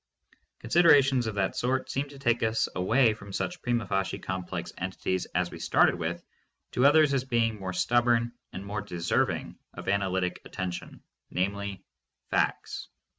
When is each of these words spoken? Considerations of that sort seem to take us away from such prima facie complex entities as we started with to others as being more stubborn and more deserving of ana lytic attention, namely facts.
Considerations 0.61 1.27
of 1.27 1.35
that 1.35 1.55
sort 1.55 1.91
seem 1.91 2.09
to 2.09 2.17
take 2.17 2.41
us 2.41 2.67
away 2.75 3.13
from 3.13 3.31
such 3.31 3.61
prima 3.61 3.85
facie 3.85 4.17
complex 4.17 4.73
entities 4.79 5.27
as 5.35 5.51
we 5.51 5.59
started 5.59 5.93
with 5.93 6.23
to 6.71 6.87
others 6.87 7.13
as 7.13 7.23
being 7.23 7.59
more 7.59 7.71
stubborn 7.71 8.31
and 8.51 8.65
more 8.65 8.81
deserving 8.81 9.59
of 9.75 9.87
ana 9.87 10.09
lytic 10.09 10.43
attention, 10.43 11.03
namely 11.29 11.85
facts. 12.31 12.87